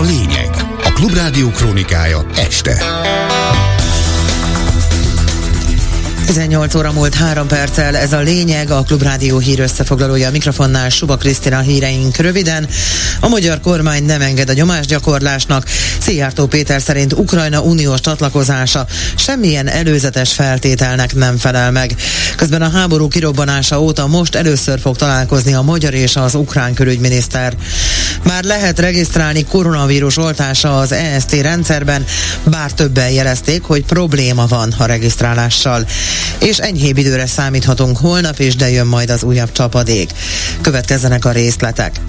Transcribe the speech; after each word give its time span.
a 0.00 0.02
lényeg. 0.02 0.50
A 0.84 0.92
Klubrádió 0.92 1.50
krónikája 1.50 2.24
este. 2.36 2.82
18 6.30 6.74
óra 6.74 6.92
múlt 6.92 7.14
3 7.14 7.46
perccel, 7.46 7.96
ez 7.96 8.12
a 8.12 8.20
lényeg, 8.20 8.70
a 8.70 8.82
Klubrádió 8.82 9.38
hír 9.38 9.60
összefoglalója 9.60 10.28
a 10.28 10.30
mikrofonnál, 10.30 10.88
Suba 10.88 11.16
Krisztina 11.16 11.58
híreink 11.58 12.16
röviden. 12.16 12.68
A 13.20 13.28
magyar 13.28 13.60
kormány 13.60 14.04
nem 14.04 14.20
enged 14.20 14.48
a 14.48 14.52
nyomásgyakorlásnak. 14.52 15.64
Szijjártó 16.00 16.46
Péter 16.46 16.82
szerint 16.82 17.12
Ukrajna 17.12 17.60
uniós 17.60 18.00
csatlakozása 18.00 18.86
semmilyen 19.16 19.68
előzetes 19.68 20.32
feltételnek 20.32 21.14
nem 21.14 21.36
felel 21.36 21.70
meg. 21.70 21.94
Közben 22.36 22.62
a 22.62 22.70
háború 22.70 23.08
kirobbanása 23.08 23.80
óta 23.80 24.06
most 24.06 24.34
először 24.34 24.80
fog 24.80 24.96
találkozni 24.96 25.54
a 25.54 25.62
magyar 25.62 25.94
és 25.94 26.16
az 26.16 26.34
ukrán 26.34 26.74
külügyminiszter. 26.74 27.54
Már 28.22 28.44
lehet 28.44 28.78
regisztrálni 28.78 29.44
koronavírus 29.44 30.16
oltása 30.16 30.78
az 30.78 30.92
EST 30.92 31.32
rendszerben, 31.32 32.04
bár 32.44 32.72
többen 32.72 33.10
jelezték, 33.10 33.62
hogy 33.62 33.84
probléma 33.84 34.46
van 34.46 34.74
a 34.78 34.84
regisztrálással 34.84 35.86
és 36.38 36.58
enyhébb 36.58 36.96
időre 36.96 37.26
számíthatunk 37.26 37.96
holnap, 37.96 38.38
és 38.38 38.56
de 38.56 38.70
jön 38.70 38.86
majd 38.86 39.10
az 39.10 39.22
újabb 39.22 39.52
csapadék. 39.52 40.10
Következzenek 40.60 41.24
a 41.24 41.32
részletek. 41.32 42.00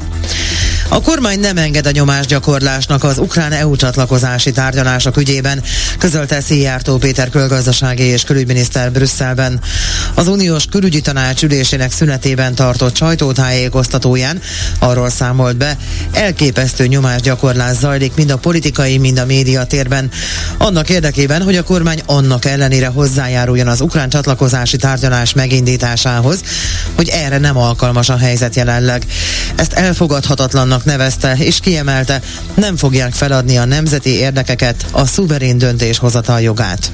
A 0.94 1.02
kormány 1.02 1.40
nem 1.40 1.58
enged 1.58 1.86
a 1.86 1.92
nyomásgyakorlásnak 1.92 3.04
az 3.04 3.18
ukrán 3.18 3.52
EU 3.52 3.76
csatlakozási 3.76 4.52
tárgyalások 4.52 5.18
ügyében, 5.18 5.64
közölte 5.98 6.42
Szijjártó 6.42 6.98
Péter 6.98 7.30
külgazdasági 7.30 8.04
és 8.04 8.24
külügyminiszter 8.24 8.92
Brüsszelben. 8.92 9.60
Az 10.14 10.28
uniós 10.28 10.66
külügyi 10.66 11.02
tanács 11.02 11.44
ülésének 11.44 11.92
szünetében 11.92 12.56
tartott 12.56 12.96
sajtótájékoztatóján 12.96 14.42
arról 14.80 15.10
számolt 15.10 15.58
be, 15.58 15.78
elképesztő 16.14 16.88
nyomásgyakorlás 16.88 17.78
zajlik 17.78 18.16
mind 18.16 18.32
a 18.32 18.38
politikai, 18.38 18.98
mind 18.98 19.20
a 19.20 19.26
média 19.26 19.64
térben. 19.64 20.10
Annak 20.58 20.90
érdekében, 20.90 21.42
hogy 21.42 21.56
a 21.56 21.64
kormány 21.64 22.02
annak 22.06 22.46
ellenére 22.46 22.88
hozzájáruljon 22.88 23.68
az 23.68 23.82
ukrán 23.82 24.01
csatlakozási 24.10 24.78
tárgyalás 24.78 25.34
megindításához, 25.34 26.40
hogy 26.96 27.10
erre 27.10 27.38
nem 27.38 27.58
alkalmas 27.58 28.10
a 28.10 28.18
helyzet 28.18 28.56
jelenleg. 28.56 29.06
Ezt 29.56 29.74
elfogadhatatlannak 29.74 30.86
nevezte, 30.86 31.36
és 31.38 31.60
kiemelte, 31.60 32.22
nem 32.54 32.78
fogják 32.78 33.14
feladni 33.14 33.58
a 33.58 33.66
nemzeti 33.66 34.10
érdekeket, 34.10 34.86
a 34.92 35.06
szuverén 35.06 35.58
döntéshozatal 35.58 36.42
jogát 36.42 36.92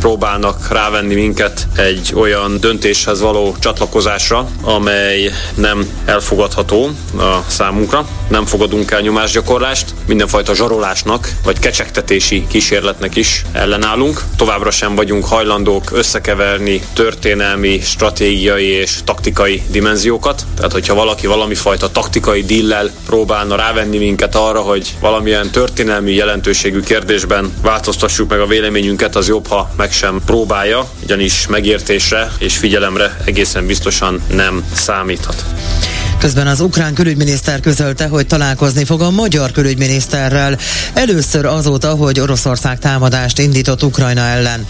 próbálnak 0.00 0.68
rávenni 0.70 1.14
minket 1.14 1.66
egy 1.76 2.12
olyan 2.14 2.60
döntéshez 2.60 3.20
való 3.20 3.56
csatlakozásra, 3.58 4.48
amely 4.62 5.30
nem 5.54 5.86
elfogadható 6.04 6.90
a 7.18 7.38
számunkra. 7.46 8.06
Nem 8.28 8.46
fogadunk 8.46 8.90
el 8.90 9.00
nyomásgyakorlást, 9.00 9.94
mindenfajta 10.06 10.54
zsarolásnak 10.54 11.30
vagy 11.44 11.58
kecsegtetési 11.58 12.46
kísérletnek 12.48 13.16
is 13.16 13.44
ellenállunk. 13.52 14.22
Továbbra 14.36 14.70
sem 14.70 14.94
vagyunk 14.94 15.24
hajlandók 15.24 15.90
összekeverni 15.92 16.80
történelmi, 16.92 17.80
stratégiai 17.80 18.66
és 18.66 18.98
taktikai 19.04 19.62
dimenziókat. 19.70 20.46
Tehát, 20.56 20.72
hogyha 20.72 20.94
valaki 20.94 21.26
valami 21.26 21.54
fajta 21.54 21.90
taktikai 21.90 22.42
dillel 22.44 22.90
próbálna 23.06 23.56
rávenni 23.56 23.98
minket 23.98 24.34
arra, 24.34 24.60
hogy 24.60 24.96
valamilyen 25.00 25.50
történelmi 25.50 26.12
jelentőségű 26.12 26.80
kérdésben 26.80 27.52
változtassuk 27.62 28.28
meg 28.28 28.40
a 28.40 28.46
véleményünket, 28.46 29.16
az 29.16 29.28
jobb, 29.28 29.46
ha 29.46 29.70
meg 29.76 29.85
sem 29.92 30.22
próbálja, 30.26 30.90
ugyanis 31.02 31.46
megértésre 31.46 32.32
és 32.38 32.56
figyelemre 32.56 33.16
egészen 33.24 33.66
biztosan 33.66 34.22
nem 34.30 34.64
számíthat. 34.74 35.55
Közben 36.18 36.46
az 36.46 36.60
ukrán 36.60 36.94
külügyminiszter 36.94 37.60
közölte, 37.60 38.06
hogy 38.06 38.26
találkozni 38.26 38.84
fog 38.84 39.00
a 39.00 39.10
magyar 39.10 39.50
külügyminiszterrel. 39.50 40.58
Először 40.94 41.46
azóta, 41.46 41.90
hogy 41.94 42.20
Oroszország 42.20 42.78
támadást 42.78 43.38
indított 43.38 43.82
Ukrajna 43.82 44.20
ellen. 44.20 44.66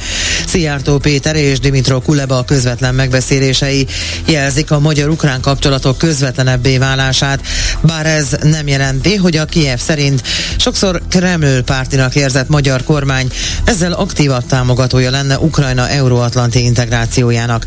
Szijjártó 0.47 0.98
Péter 0.98 1.37
és 1.37 1.60
Dimitro 1.60 2.00
Kuleba 2.00 2.44
közvetlen 2.44 2.94
megbeszélései 2.94 3.87
jelzik 4.26 4.71
a 4.71 4.81
magyar-ukrán 4.81 5.41
kapcsolatok 5.41 5.98
közvetlenebbé 5.98 6.78
válását, 6.78 7.41
bár 7.81 8.06
ez 8.06 8.37
nem 8.42 8.69
jelenti, 8.69 9.15
hogy 9.15 9.37
a 9.37 9.44
Kiev 9.44 9.78
szerint 9.78 10.22
sokszor 10.56 11.03
Kreml 11.09 11.60
pártinak 11.60 12.15
érzett 12.15 12.48
magyar 12.48 12.84
kormány 12.84 13.31
ezzel 13.65 13.92
aktívabb 13.92 14.47
támogatója 14.47 15.10
lenne 15.10 15.38
Ukrajna 15.38 15.88
euróatlanti 15.88 16.65
integrációjának. 16.65 17.66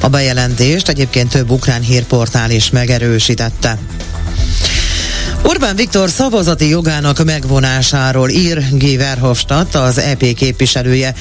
A 0.00 0.08
bejelentést 0.08 0.88
egyébként 0.88 1.30
több 1.30 1.50
ukrán 1.50 1.80
hírportál 1.80 2.50
is 2.50 2.70
megerősítette. 3.20 3.78
Orbán 5.42 5.76
Viktor 5.76 6.10
szavazati 6.10 6.68
jogának 6.68 7.24
megvonásáról 7.24 8.28
ír 8.28 8.64
G. 8.72 8.96
Verhofstadt, 8.96 9.74
az 9.74 9.98
EP 9.98 10.34
képviselője. 10.34 11.14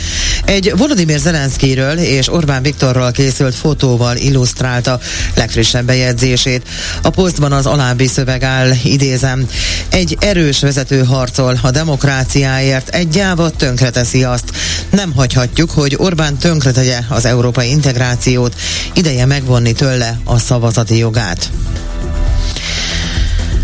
Egy 0.46 0.74
Volodymyr 0.78 1.20
Zelenszkiről 1.20 1.98
és 1.98 2.34
Orbán 2.34 2.62
Viktorral 2.62 3.12
készült 3.12 3.56
fotóval 3.56 4.16
illusztrálta 4.16 5.00
legfrissebb 5.36 5.86
bejegyzését. 5.86 6.68
A 7.02 7.10
posztban 7.10 7.52
az 7.52 7.66
alábbi 7.66 8.08
szöveg 8.08 8.44
áll, 8.44 8.72
idézem, 8.84 9.48
egy 9.90 10.18
erős 10.20 10.60
vezető 10.60 11.04
harcol 11.04 11.60
a 11.62 11.72
demokráciáért, 11.72 12.90
egy 12.90 13.10
gyáva 13.10 13.50
tönkreteszi 13.50 14.24
azt. 14.24 14.52
Nem 14.92 15.14
hagyhatjuk, 15.16 15.72
hogy 15.72 15.96
Orbán 15.98 16.38
tönkretegye 16.38 17.00
az 17.10 17.26
európai 17.26 17.70
integrációt, 17.70 18.56
ideje 18.94 19.26
megvonni 19.26 19.72
tőle 19.72 20.20
a 20.24 20.38
szavazati 20.38 20.98
jogát. 20.98 21.50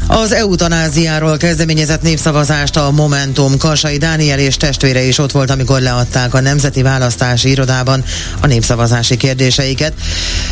Az 0.08 0.32
eutanáziáról 0.32 1.38
kezdeményezett 1.38 2.02
népszavazást 2.02 2.78
a 2.78 2.92
Momentum 2.92 3.58
Karsai 3.58 3.98
Dániel 3.98 4.40
és 4.40 4.58
testvére 4.58 5.04
is 5.04 5.18
ott 5.18 5.32
volt, 5.32 5.50
amikor 5.50 5.82
leadták 5.82 6.34
a 6.34 6.40
Nemzeti 6.40 6.82
Választási 6.82 7.50
Irodában 7.50 8.04
a 8.40 8.48
népszavazási 8.48 9.18
kérdéseiket, 9.18 9.94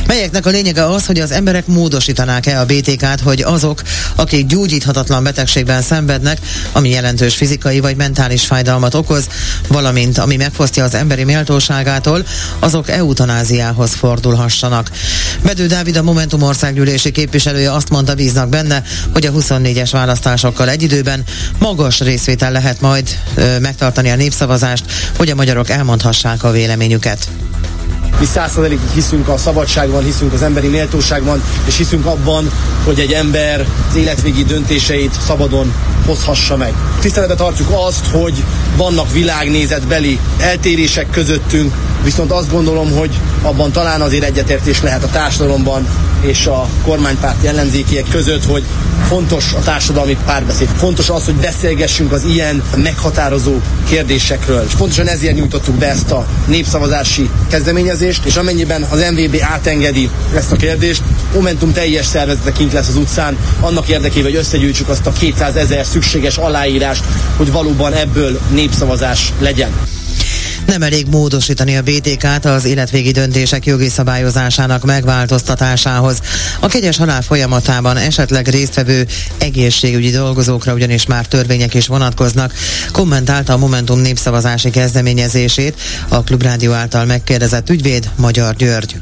melyeknek 0.07 0.45
a 0.45 0.49
lényege 0.49 0.85
az, 0.85 1.05
hogy 1.05 1.19
az 1.19 1.31
emberek 1.31 1.67
módosítanák-e 1.67 2.59
a 2.59 2.65
BTK-t, 2.65 3.19
hogy 3.23 3.41
azok, 3.41 3.81
akik 4.15 4.45
gyógyíthatatlan 4.45 5.23
betegségben 5.23 5.81
szenvednek, 5.81 6.37
ami 6.71 6.89
jelentős 6.89 7.35
fizikai 7.35 7.79
vagy 7.79 7.95
mentális 7.95 8.45
fájdalmat 8.45 8.93
okoz, 8.93 9.27
valamint 9.67 10.17
ami 10.17 10.35
megfosztja 10.35 10.83
az 10.83 10.93
emberi 10.93 11.23
méltóságától, 11.23 12.25
azok 12.59 12.89
eutanáziához 12.89 13.93
fordulhassanak. 13.93 14.91
Bedő 15.43 15.67
Dávid 15.67 15.95
a 15.95 16.01
Momentum 16.01 16.41
országgyűlési 16.41 17.11
képviselője 17.11 17.73
azt 17.73 17.89
mondta, 17.89 18.13
bíznak 18.13 18.49
benne, 18.49 18.83
hogy 19.13 19.25
a 19.25 19.31
24-es 19.43 19.89
választásokkal 19.91 20.69
egy 20.69 20.81
időben 20.81 21.23
magas 21.59 21.99
részvétel 21.99 22.51
lehet 22.51 22.81
majd 22.81 23.09
ö, 23.35 23.59
megtartani 23.59 24.09
a 24.09 24.15
népszavazást, 24.15 24.85
hogy 25.17 25.29
a 25.29 25.35
magyarok 25.35 25.69
elmondhassák 25.69 26.43
a 26.43 26.51
véleményüket. 26.51 27.27
Mi 28.19 28.25
százszerzelékig 28.25 28.89
hiszünk 28.93 29.27
a 29.27 29.37
szabadságban, 29.37 30.03
hiszünk 30.03 30.33
az 30.33 30.41
emberi 30.41 30.67
méltóságban, 30.67 31.43
és 31.65 31.77
hiszünk 31.77 32.05
abban, 32.05 32.51
hogy 32.85 32.99
egy 32.99 33.11
ember 33.11 33.65
az 33.89 33.95
életvégi 33.95 34.43
döntéseit 34.43 35.15
szabadon 35.25 35.73
hozhassa 36.05 36.57
meg. 36.57 36.73
Tiszteletbe 36.99 37.35
tartjuk 37.35 37.67
azt, 37.87 38.05
hogy 38.05 38.43
vannak 38.77 39.11
világnézetbeli 39.11 40.19
eltérések 40.39 41.09
közöttünk, 41.09 41.73
viszont 42.03 42.31
azt 42.31 42.51
gondolom, 42.51 42.91
hogy 42.91 43.19
abban 43.41 43.71
talán 43.71 44.01
azért 44.01 44.23
egyetértés 44.23 44.81
lehet 44.81 45.03
a 45.03 45.07
társadalomban 45.07 45.87
és 46.21 46.45
a 46.45 46.67
kormánypárti 46.83 47.47
ellenzékiek 47.47 48.05
között, 48.09 48.45
hogy 48.45 48.63
fontos 49.07 49.53
a 49.53 49.59
társadalmi 49.59 50.17
párbeszéd. 50.25 50.67
Fontos 50.67 51.09
az, 51.09 51.25
hogy 51.25 51.35
beszélgessünk 51.35 52.11
az 52.11 52.23
ilyen 52.23 52.63
meghatározó 52.75 53.53
kérdésekről. 53.89 54.63
És 54.67 54.73
pontosan 54.73 55.07
ezért 55.07 55.35
nyújtottuk 55.35 55.75
be 55.75 55.89
ezt 55.89 56.11
a 56.11 56.25
népszavazási 56.45 57.29
kezdeményezést, 57.49 58.25
és 58.25 58.35
amennyiben 58.35 58.85
az 58.89 59.05
MVB 59.11 59.37
átengedi 59.41 60.09
ezt 60.35 60.51
a 60.51 60.55
kérdést, 60.55 61.01
Momentum 61.33 61.73
teljes 61.73 62.05
szervezete 62.05 62.51
kint 62.51 62.73
lesz 62.73 62.87
az 62.87 62.95
utcán, 62.95 63.37
annak 63.59 63.87
érdekében, 63.87 64.23
hogy 64.23 64.39
összegyűjtsük 64.39 64.89
azt 64.89 65.05
a 65.05 65.11
200 65.11 65.55
ezer 65.55 65.85
szükséges 65.85 66.37
aláírást, 66.37 67.03
hogy 67.37 67.51
valóban 67.51 67.93
ebből 67.93 68.39
népszavazás 68.51 69.33
legyen. 69.39 69.71
Nem 70.65 70.81
elég 70.81 71.05
módosítani 71.07 71.77
a 71.77 71.81
BTK-t 71.81 72.45
az 72.45 72.65
életvégi 72.65 73.11
döntések 73.11 73.65
jogi 73.65 73.89
szabályozásának 73.89 74.83
megváltoztatásához. 74.83 76.19
A 76.59 76.67
kegyes 76.67 76.97
halál 76.97 77.21
folyamatában 77.21 77.97
esetleg 77.97 78.47
résztvevő 78.47 79.07
egészségügyi 79.37 80.09
dolgozókra 80.09 80.73
ugyanis 80.73 81.05
már 81.05 81.25
törvények 81.25 81.73
is 81.73 81.87
vonatkoznak, 81.87 82.53
kommentálta 82.91 83.53
a 83.53 83.57
Momentum 83.57 83.99
népszavazási 83.99 84.69
kezdeményezését 84.69 85.81
a 86.07 86.23
Klubrádió 86.23 86.71
által 86.71 87.05
megkérdezett 87.05 87.69
ügyvéd 87.69 88.09
Magyar 88.15 88.55
György 88.55 88.95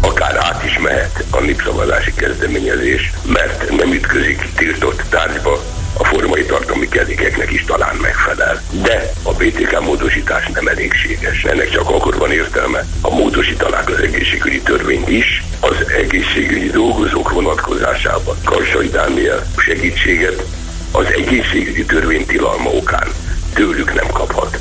akár 0.00 0.36
át 0.36 0.64
is 0.64 0.78
mehet 0.78 1.24
a 1.30 1.40
népszavazási 1.40 2.14
kezdeményezés, 2.14 3.12
mert 3.32 3.70
nem 3.76 3.92
ütközik 3.92 4.48
tiltott 4.56 5.02
tárgyba, 5.08 5.62
a 5.92 6.04
formai 6.04 6.44
tartalmi 6.44 6.88
kellékeknek 6.88 7.52
is 7.52 7.64
talán 7.64 7.96
megfelel. 7.96 8.62
De 8.82 9.12
BTK 9.40 9.80
módosítás 9.80 10.46
nem 10.46 10.66
elégséges. 10.66 11.44
Ennek 11.44 11.70
csak 11.70 11.90
akkor 11.90 12.16
van 12.16 12.32
értelme, 12.32 12.84
ha 13.00 13.10
módosítanák 13.10 13.88
az 13.88 14.00
egészségügyi 14.00 14.60
törvényt 14.60 15.08
is, 15.08 15.44
az 15.60 15.90
egészségügyi 15.98 16.70
dolgozók 16.70 17.30
vonatkozásában 17.30 18.36
Karsai 18.44 18.88
Dániel 18.88 19.46
segítséget 19.56 20.44
az 20.92 21.04
egészségügyi 21.04 21.84
törvénytilalma 21.84 22.70
okán 22.70 23.08
tőlük 23.54 23.94
nem 23.94 24.06
kaphat. 24.12 24.58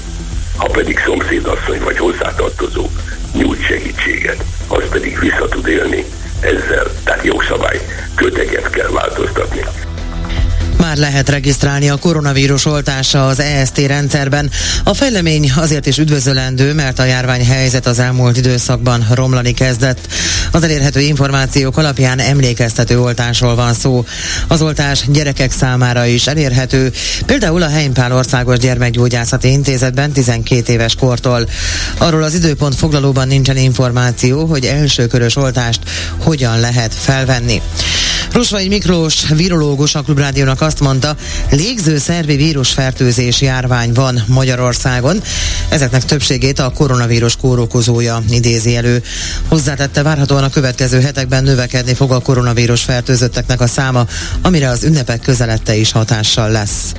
Ha 0.58 0.68
pedig 0.68 1.00
szomszédasszony 1.06 1.80
vagy 1.84 1.98
hozzátartozó 1.98 2.90
nyújt 3.34 3.66
segítséget, 3.66 4.44
az 4.68 4.84
pedig 4.90 5.20
vissza 5.20 5.48
tud 5.48 5.68
élni 5.68 6.06
ezzel, 6.42 6.92
tehát 7.04 7.26
jogszabály 7.26 7.80
köteget 8.16 8.70
kell 8.70 8.90
változtatni. 8.90 9.62
Már 10.90 10.98
lehet 10.98 11.30
regisztrálni 11.30 11.90
a 11.90 11.96
koronavírus 11.96 12.66
oltása 12.66 13.28
az 13.28 13.40
EST 13.40 13.78
rendszerben. 13.78 14.52
A 14.84 14.94
fejlemény 14.94 15.52
azért 15.56 15.86
is 15.86 15.98
üdvözölendő, 15.98 16.74
mert 16.74 17.00
a 17.00 17.04
járvány 17.04 17.46
helyzet 17.46 17.86
az 17.86 18.00
elmúlt 18.00 18.38
időszakban 18.38 19.08
romlani 19.14 19.52
kezdett. 19.52 20.08
Az 20.52 20.64
elérhető 20.64 21.00
információk 21.00 21.78
alapján 21.78 22.20
emlékeztető 22.20 23.00
oltásról 23.00 23.56
van 23.56 23.74
szó. 23.74 24.06
Az 24.48 24.62
oltás 24.62 25.04
gyerekek 25.08 25.52
számára 25.52 26.06
is 26.06 26.28
elérhető, 26.28 26.92
például 27.26 27.62
a 27.62 27.70
Heimpál 27.70 28.16
Országos 28.16 28.58
Gyermekgyógyászati 28.58 29.52
Intézetben 29.52 30.12
12 30.12 30.74
éves 30.74 30.96
kortól. 30.96 31.50
Arról 31.98 32.24
az 32.24 32.34
időpont 32.34 32.76
foglalóban 32.76 33.28
nincsen 33.28 33.58
információ, 33.58 34.46
hogy 34.46 34.66
elsőkörös 34.66 35.36
oltást 35.36 35.80
hogyan 36.18 36.60
lehet 36.60 36.94
felvenni. 36.94 37.62
Rusvai 38.34 38.68
Miklós, 38.68 39.28
virológus 39.28 39.96
a 39.96 40.02
Klubrádiónak 40.02 40.62
azt 40.62 40.80
mondta, 40.80 41.16
légzőszervi 41.52 42.36
vírusfertőzés 42.36 43.42
járvány 43.42 43.94
van 43.94 44.24
Magyarországon. 44.28 45.22
Ezeknek 45.70 46.06
többségét 46.06 46.60
a 46.60 46.70
koronavírus 46.70 47.36
kórokozója 47.36 48.24
idézi 48.30 48.76
elő. 48.76 49.04
Hozzátette 49.48 50.04
várhatóan 50.04 50.44
a 50.44 50.50
következő 50.50 51.02
hetekben 51.02 51.44
növekedni 51.44 51.94
fog 51.94 52.12
a 52.12 52.20
koronavírus 52.20 52.84
fertőzötteknek 52.84 53.62
a 53.62 53.68
száma, 53.68 54.06
amire 54.42 54.70
az 54.70 54.84
ünnepek 54.84 55.22
közelette 55.22 55.76
is 55.76 55.92
hatással 55.92 56.50
lesz. 56.50 56.94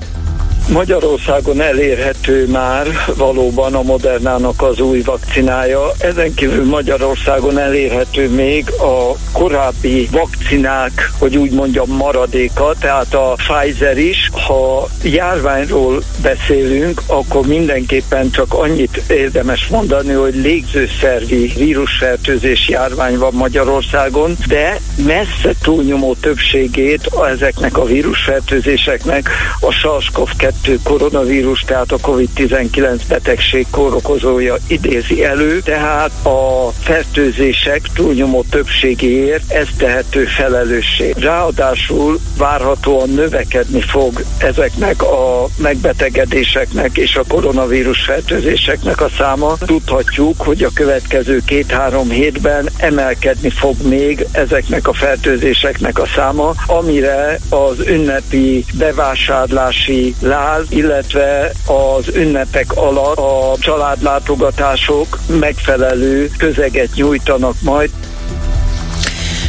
Magyarországon 0.72 1.61
elérhető 1.61 2.46
már 2.46 2.87
valóban 3.17 3.75
a 3.75 3.82
Modernának 3.82 4.62
az 4.62 4.81
új 4.81 5.00
vakcinája. 5.00 5.90
Ezen 5.99 6.34
kívül 6.34 6.64
Magyarországon 6.64 7.58
elérhető 7.58 8.28
még 8.28 8.70
a 8.70 9.14
korábbi 9.32 10.08
vakcinák, 10.11 11.11
hogy 11.19 11.37
úgy 11.37 11.50
mondjam, 11.50 11.90
maradéka, 11.90 12.75
tehát 12.81 13.14
a 13.14 13.34
Pfizer 13.37 13.99
is. 13.99 14.31
Ha 14.46 14.88
járványról 15.02 16.02
beszélünk, 16.22 17.02
akkor 17.06 17.46
mindenképpen 17.46 18.31
csak 18.31 18.55
annyit 18.55 19.02
érdemes 19.08 19.66
mondani, 19.66 20.12
hogy 20.12 20.34
légzőszervi 20.34 21.52
vírusfertőzés 21.56 22.69
járvány 22.69 23.19
van 23.19 23.32
Magyarországon, 23.34 24.37
de 24.46 24.81
messze 25.06 25.55
túlnyomó 25.62 26.14
többségét 26.14 27.11
ezeknek 27.31 27.78
a 27.78 27.84
vírusfertőzéseknek 27.84 29.31
a 29.61 29.73
SARS-CoV-2 29.73 30.59
koronavírus, 30.82 31.60
tehát 31.60 31.92
a 31.92 31.96
COVID-19 31.96 33.00
betegség 33.08 33.66
korokozója 33.70 34.56
idézi 34.66 35.24
elő, 35.24 35.60
tehát 35.60 36.10
a 36.24 36.70
fertőzések 36.80 37.80
túlnyomó 37.94 38.44
többségéért 38.50 39.52
ez 39.52 39.68
tehető 39.76 40.24
felelősség. 40.24 41.14
Ráadásul 41.16 42.18
várhatóan 42.36 43.08
növekedni 43.08 43.80
fog 43.80 44.24
ezeknek 44.38 45.02
a 45.02 45.46
megbetegedéseknek 45.56 46.96
és 46.96 47.16
a 47.16 47.24
koronavírus 47.28 48.00
fertőzéseknek 48.04 49.00
a 49.00 49.08
száma. 49.18 49.56
Tudhatjuk, 49.66 50.40
hogy 50.40 50.62
a 50.62 50.70
következő 50.74 51.40
két-három 51.46 52.10
hétben 52.10 52.68
emelkedni 52.76 53.50
fog 53.50 53.74
még 53.82 54.26
ezeknek 54.32 54.88
a 54.88 54.92
fertőzéseknek 54.92 55.98
a 55.98 56.06
száma, 56.14 56.52
amire 56.66 57.38
az 57.48 57.78
ünnepi 57.86 58.64
bevásárlási 58.78 60.14
lá 60.20 60.39
ház, 60.40 60.64
illetve 60.69 61.52
az 61.66 62.14
ünnepek 62.14 62.72
alatt 62.72 63.16
a 63.16 63.56
családlátogatások 63.58 65.19
megfelelő 65.26 66.31
közeget 66.38 66.94
nyújtanak 66.94 67.54
majd. 67.60 67.90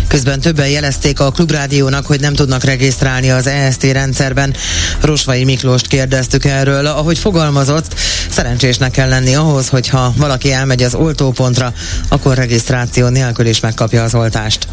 Közben 0.07 0.39
többen 0.39 0.69
jelezték 0.69 1.19
a 1.19 1.31
Klubrádiónak, 1.31 2.05
hogy 2.05 2.19
nem 2.19 2.33
tudnak 2.33 2.63
regisztrálni 2.63 3.31
az 3.31 3.47
EST 3.47 3.83
rendszerben. 3.83 4.53
Rosvai 5.01 5.43
Miklóst 5.43 5.87
kérdeztük 5.87 6.45
erről. 6.45 6.85
Ahogy 6.85 7.17
fogalmazott, 7.17 7.93
szerencsésnek 8.29 8.91
kell 8.91 9.09
lenni 9.09 9.35
ahhoz, 9.35 9.69
hogyha 9.69 10.13
valaki 10.17 10.51
elmegy 10.51 10.83
az 10.83 10.95
oltópontra, 10.95 11.73
akkor 12.09 12.35
regisztráció 12.35 13.07
nélkül 13.07 13.45
is 13.45 13.59
megkapja 13.59 14.03
az 14.03 14.15
oltást. 14.15 14.67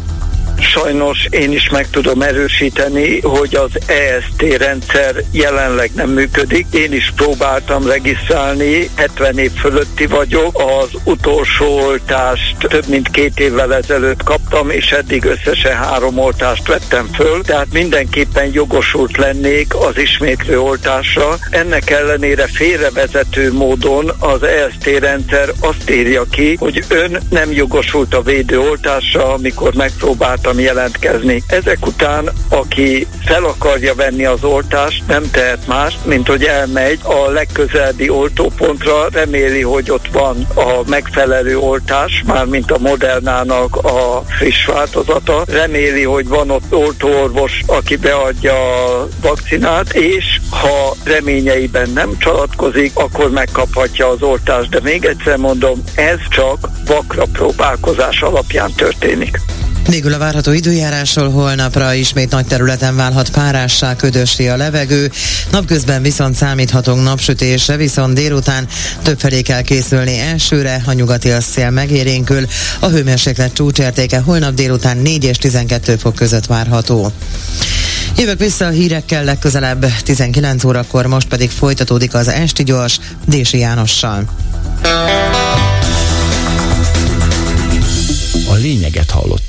Sajnos 0.61 1.27
én 1.29 1.51
is 1.51 1.69
meg 1.69 1.89
tudom 1.89 2.21
erősíteni, 2.21 3.19
hogy 3.21 3.55
az 3.55 3.69
EST 3.85 4.57
rendszer 4.57 5.23
jelenleg 5.31 5.91
nem 5.93 6.09
működik. 6.09 6.65
Én 6.71 6.93
is 6.93 7.13
próbáltam 7.15 7.87
regisztrálni, 7.87 8.89
70 8.95 9.37
év 9.37 9.51
fölötti 9.51 10.05
vagyok. 10.05 10.61
Az 10.81 10.89
utolsó 11.03 11.79
oltást 11.79 12.55
több 12.57 12.87
mint 12.87 13.09
két 13.09 13.39
évvel 13.39 13.73
ezelőtt 13.75 14.23
kaptam, 14.23 14.69
és 14.69 14.91
eddig 14.91 15.25
összesen 15.25 15.75
három 15.75 16.17
oltást 16.17 16.67
vettem 16.67 17.09
föl, 17.13 17.41
tehát 17.41 17.67
mindenképpen 17.71 18.49
jogosult 18.53 19.17
lennék 19.17 19.75
az 19.75 19.97
ismétlő 19.97 20.59
oltásra. 20.59 21.37
Ennek 21.49 21.89
ellenére 21.89 22.47
félrevezető 22.47 23.53
módon 23.53 24.11
az 24.19 24.43
EST 24.43 24.99
rendszer 24.99 25.49
azt 25.59 25.89
írja 25.89 26.23
ki, 26.31 26.55
hogy 26.55 26.83
ön 26.87 27.17
nem 27.29 27.51
jogosult 27.51 28.13
a 28.13 28.21
védőoltásra, 28.21 29.33
amikor 29.33 29.73
megpróbálta 29.73 30.48
szoktam 30.49 30.75
jelentkezni. 30.75 31.43
Ezek 31.47 31.85
után, 31.85 32.29
aki 32.49 33.07
fel 33.25 33.43
akarja 33.43 33.95
venni 33.95 34.25
az 34.25 34.43
oltást, 34.43 35.03
nem 35.07 35.31
tehet 35.31 35.67
más, 35.67 35.97
mint 36.03 36.27
hogy 36.27 36.43
elmegy 36.43 36.99
a 37.03 37.29
legközelebbi 37.31 38.09
oltópontra, 38.09 39.07
reméli, 39.11 39.61
hogy 39.61 39.91
ott 39.91 40.07
van 40.11 40.47
a 40.55 40.81
megfelelő 40.87 41.57
oltás, 41.57 42.23
mármint 42.25 42.71
a 42.71 42.77
Modernának 42.77 43.75
a 43.75 44.23
friss 44.27 44.65
változata, 44.65 45.43
reméli, 45.47 46.03
hogy 46.03 46.27
van 46.27 46.49
ott 46.49 46.73
oltóorvos, 46.73 47.61
aki 47.65 47.95
beadja 47.95 48.85
a 48.85 49.07
vakcinát, 49.21 49.93
és 49.93 50.39
ha 50.49 50.95
reményeiben 51.03 51.89
nem 51.89 52.17
csalatkozik, 52.17 52.91
akkor 52.93 53.29
megkaphatja 53.31 54.07
az 54.07 54.21
oltást. 54.21 54.69
De 54.69 54.79
még 54.83 55.05
egyszer 55.05 55.37
mondom, 55.37 55.83
ez 55.95 56.19
csak 56.29 56.69
vakra 56.85 57.23
próbálkozás 57.33 58.21
alapján 58.21 58.71
történik. 58.75 59.39
Végül 59.87 60.13
a 60.13 60.17
várható 60.17 60.51
időjárásról 60.51 61.29
holnapra 61.29 61.93
ismét 61.93 62.29
nagy 62.29 62.45
területen 62.45 62.95
válhat 62.95 63.29
párássá, 63.29 63.95
ködösé 63.95 64.47
a 64.47 64.57
levegő. 64.57 65.11
Napközben 65.51 66.01
viszont 66.01 66.35
számíthatunk 66.35 67.03
napsütésre, 67.03 67.75
viszont 67.75 68.13
délután 68.13 68.67
többfelé 69.01 69.41
kell 69.41 69.61
készülni 69.61 70.19
elsőre, 70.19 70.81
a 70.85 70.93
nyugati 70.93 71.29
szél 71.39 71.69
megérénkül. 71.69 72.45
A 72.79 72.87
hőmérséklet 72.87 73.53
csúcsértéke 73.53 74.19
holnap 74.19 74.53
délután 74.53 74.97
4 74.97 75.23
és 75.23 75.37
12 75.37 75.95
fok 75.95 76.15
között 76.15 76.45
várható. 76.45 77.11
Jövök 78.17 78.39
vissza 78.39 78.65
a 78.65 78.69
hírekkel 78.69 79.23
legközelebb 79.23 79.85
19 80.03 80.63
órakor, 80.63 81.05
most 81.05 81.27
pedig 81.27 81.49
folytatódik 81.49 82.13
az 82.13 82.27
Esti 82.27 82.63
Gyors 82.63 82.99
Dési 83.25 83.57
Jánossal. 83.57 84.23
A 88.49 88.53
lényeget 88.53 89.11
hallott 89.11 89.47